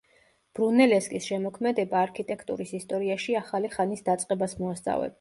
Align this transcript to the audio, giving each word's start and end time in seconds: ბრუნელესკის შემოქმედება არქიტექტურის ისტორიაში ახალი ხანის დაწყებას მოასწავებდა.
ბრუნელესკის 0.59 1.27
შემოქმედება 1.33 2.01
არქიტექტურის 2.07 2.75
ისტორიაში 2.81 3.39
ახალი 3.45 3.75
ხანის 3.79 4.07
დაწყებას 4.13 4.63
მოასწავებდა. 4.65 5.09